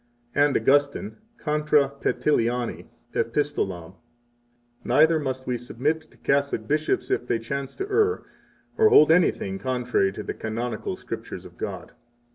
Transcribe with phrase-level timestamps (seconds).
[0.33, 3.93] 28 And Augustine (Contra Petiliani Epistolam):
[4.83, 8.23] Neither must we submit to Catholic bishops if they chance to err,
[8.79, 11.91] or hold anything contrary to the Canonical Scriptures of God.